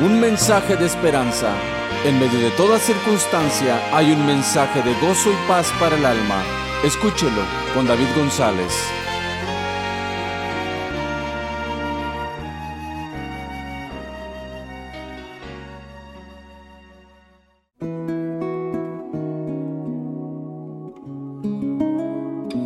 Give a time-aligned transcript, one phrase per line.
[0.00, 1.54] un mensaje de esperanza.
[2.04, 6.42] En medio de toda circunstancia hay un mensaje de gozo y paz para el alma.
[6.84, 7.42] Escúchelo
[7.74, 8.72] con David González.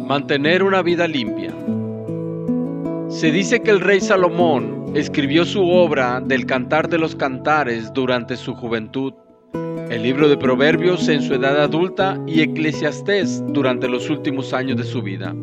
[0.08, 1.54] Mantener una vida limpia.
[3.08, 8.36] Se dice que el rey Salomón escribió su obra del Cantar de los Cantares durante
[8.36, 9.13] su juventud,
[9.89, 14.85] el libro de Proverbios en su edad adulta y Eclesiastés durante los últimos años de
[14.85, 15.35] su vida.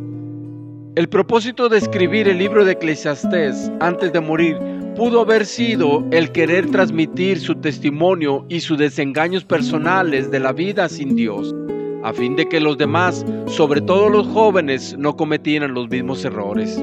[0.95, 4.57] El propósito de escribir el libro de Eclesiastés antes de morir
[4.95, 10.89] pudo haber sido el querer transmitir su testimonio y sus desengaños personales de la vida
[10.89, 11.55] sin Dios
[12.03, 16.81] a fin de que los demás, sobre todo los jóvenes, no cometieran los mismos errores.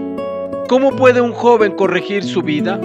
[0.69, 2.81] ¿Cómo puede un joven corregir su vida?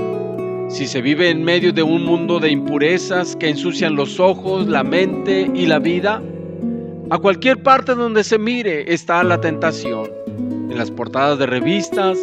[0.67, 4.83] Si se vive en medio de un mundo de impurezas que ensucian los ojos, la
[4.83, 6.21] mente y la vida,
[7.09, 10.09] a cualquier parte donde se mire está la tentación.
[10.69, 12.19] En las portadas de revistas,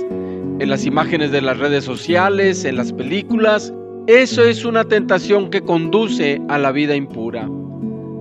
[0.59, 3.73] en las imágenes de las redes sociales, en las películas,
[4.07, 7.49] eso es una tentación que conduce a la vida impura.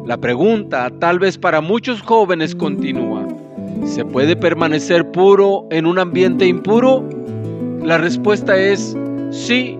[0.05, 3.27] La pregunta, tal vez para muchos jóvenes, continúa.
[3.83, 7.03] ¿Se puede permanecer puro en un ambiente impuro?
[7.85, 8.97] La respuesta es
[9.29, 9.77] sí,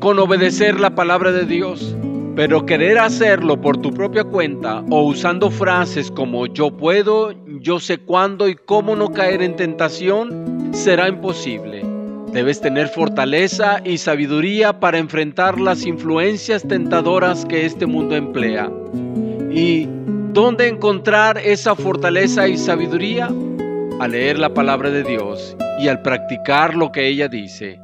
[0.00, 1.94] con obedecer la palabra de Dios.
[2.34, 7.98] Pero querer hacerlo por tu propia cuenta o usando frases como yo puedo, yo sé
[7.98, 11.84] cuándo y cómo no caer en tentación, será imposible.
[12.32, 18.72] Debes tener fortaleza y sabiduría para enfrentar las influencias tentadoras que este mundo emplea.
[19.50, 19.86] ¿Y
[20.32, 23.28] dónde encontrar esa fortaleza y sabiduría?
[24.00, 27.80] Al leer la palabra de Dios y al practicar lo que ella dice.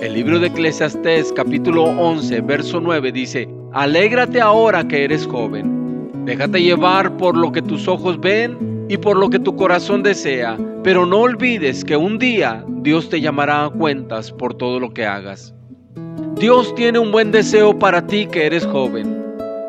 [0.00, 6.62] El libro de Eclesiastés capítulo 11 verso 9 dice, Alégrate ahora que eres joven, déjate
[6.62, 11.04] llevar por lo que tus ojos ven y por lo que tu corazón desea, pero
[11.04, 15.54] no olvides que un día Dios te llamará a cuentas por todo lo que hagas.
[16.36, 19.18] Dios tiene un buen deseo para ti que eres joven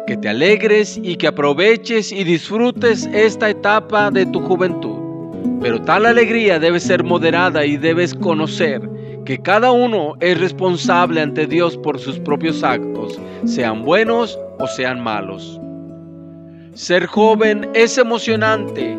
[0.10, 4.89] que te alegres y que aproveches y disfrutes esta etapa de tu juventud.
[5.62, 8.82] Pero tal alegría debe ser moderada y debes conocer
[9.26, 15.02] que cada uno es responsable ante Dios por sus propios actos, sean buenos o sean
[15.02, 15.60] malos.
[16.74, 18.98] Ser joven es emocionante,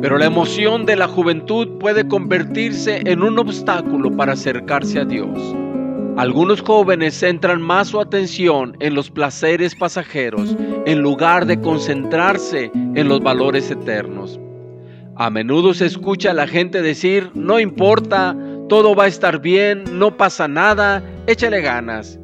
[0.00, 5.38] pero la emoción de la juventud puede convertirse en un obstáculo para acercarse a Dios.
[6.16, 13.08] Algunos jóvenes centran más su atención en los placeres pasajeros en lugar de concentrarse en
[13.08, 14.40] los valores eternos.
[15.20, 18.36] A menudo se escucha a la gente decir, no importa,
[18.68, 22.20] todo va a estar bien, no pasa nada, échale ganas.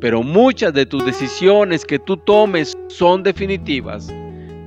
[0.00, 4.10] Pero muchas de tus decisiones que tú tomes son definitivas.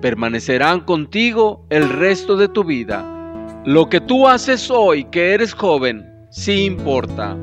[0.01, 3.03] Permanecerán contigo el resto de tu vida.
[3.65, 7.35] Lo que tú haces hoy que eres joven, sí importa.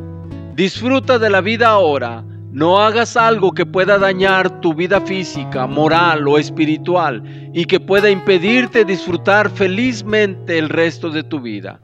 [0.54, 2.24] Disfruta de la vida ahora.
[2.52, 7.22] No hagas algo que pueda dañar tu vida física, moral o espiritual
[7.54, 11.80] y que pueda impedirte disfrutar felizmente el resto de tu vida.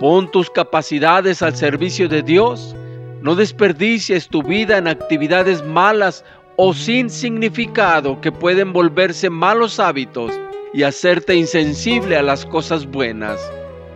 [0.00, 2.74] Pon tus capacidades al servicio de Dios.
[3.20, 6.24] No desperdicies tu vida en actividades malas
[6.56, 10.32] o sin significado que pueden volverse malos hábitos
[10.74, 13.38] y hacerte insensible a las cosas buenas.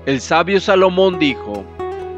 [0.06, 1.64] El sabio Salomón dijo,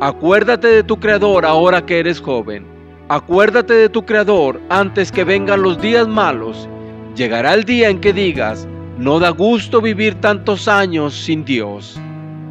[0.00, 2.77] Acuérdate de tu Creador ahora que eres joven.
[3.10, 6.69] Acuérdate de tu Creador antes que vengan los días malos.
[7.16, 11.98] Llegará el día en que digas, no da gusto vivir tantos años sin Dios.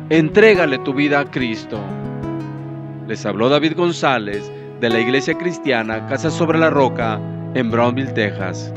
[0.09, 1.79] Entrégale tu vida a Cristo.
[3.07, 4.51] Les habló David González
[4.81, 7.19] de la Iglesia Cristiana Casa sobre la Roca
[7.53, 8.73] en Brownville, Texas.